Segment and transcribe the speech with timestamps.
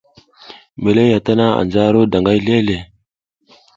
[0.81, 2.77] Mbela ya tana, anji a ro aƞ daƞgay zleʼzle.